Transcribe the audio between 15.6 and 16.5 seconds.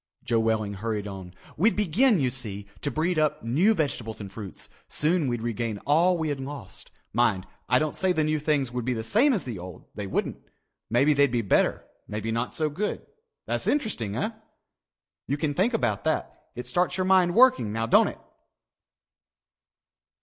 about that.